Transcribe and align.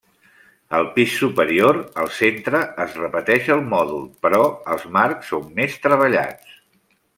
Al 0.77 0.87
pis 0.93 1.17
superior, 1.23 1.79
al 2.03 2.09
centre, 2.21 2.61
es 2.87 2.97
repeteix 3.01 3.51
el 3.57 3.63
mòdul 3.75 4.09
però 4.25 4.41
els 4.77 4.89
marcs 4.99 5.33
són 5.35 5.47
més 5.61 5.81
treballats. 5.87 6.61